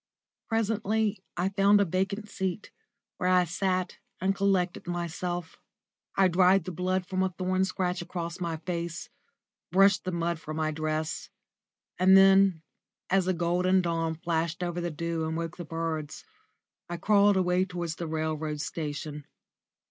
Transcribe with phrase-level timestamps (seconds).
[0.49, 2.71] Presently I found a vacant seat,
[3.17, 5.59] where I sat and collected myself.
[6.15, 9.09] I dried the blood from a thorn scratch across my face,
[9.71, 11.29] brushed the mud from my dress,
[11.99, 12.63] and then,
[13.11, 16.23] as a golden dawn flashed over the dew and woke the birds,
[16.89, 19.27] I crawled away towards the railway station.